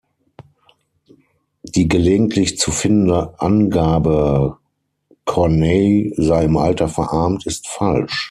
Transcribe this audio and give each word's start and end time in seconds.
Die 1.61 1.87
gelegentlich 1.87 2.57
zu 2.57 2.71
findende 2.71 3.39
Angabe, 3.39 4.57
Corneille 5.25 6.11
sei 6.17 6.45
im 6.45 6.57
Alter 6.57 6.87
verarmt, 6.87 7.45
ist 7.45 7.67
falsch. 7.67 8.19